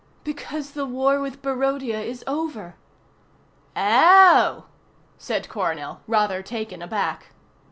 [0.23, 2.73] "Because the war with Barodia is over."
[3.77, 4.65] "Oh!"
[5.19, 7.27] said Coronel, rather taken aback.